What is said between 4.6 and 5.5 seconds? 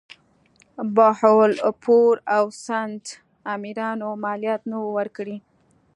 نه وه ورکړي.